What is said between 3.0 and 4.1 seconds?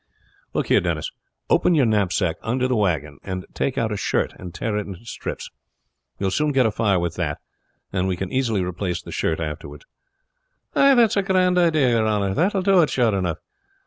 and take out a